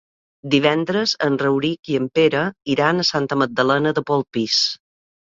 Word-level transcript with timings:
Divendres 0.53 1.13
en 1.27 1.37
Rauric 1.43 1.93
i 1.93 1.99
en 2.01 2.09
Pere 2.17 2.43
iran 2.77 3.07
a 3.07 3.09
Santa 3.13 3.41
Magdalena 3.45 3.97
de 4.01 4.09
Polpís. 4.13 4.63